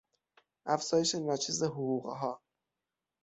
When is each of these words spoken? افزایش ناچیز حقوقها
افزایش 0.75 1.11
ناچیز 1.27 1.61
حقوقها 1.63 2.33